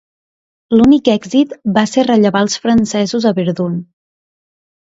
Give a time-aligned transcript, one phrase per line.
[0.79, 3.77] L'únic èxit va ser rellevar els francesos a Verdun.